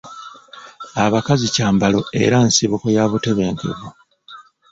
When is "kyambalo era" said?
1.55-2.37